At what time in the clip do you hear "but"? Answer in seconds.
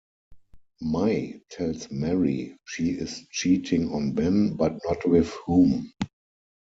4.55-4.79